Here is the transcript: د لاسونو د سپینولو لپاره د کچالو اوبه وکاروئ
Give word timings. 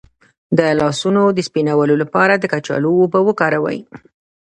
د 0.57 0.59
لاسونو 0.79 1.23
د 1.31 1.39
سپینولو 1.47 1.95
لپاره 2.01 2.33
د 2.37 2.43
کچالو 2.53 2.89
اوبه 2.99 3.19
وکاروئ 3.27 3.79